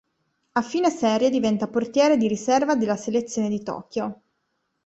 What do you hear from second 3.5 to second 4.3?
Tokyo.